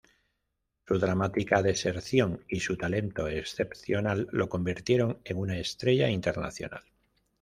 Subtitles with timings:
[0.87, 6.81] Su dramática deserción y su talento excepcional lo convirtieron en una estrella internacional.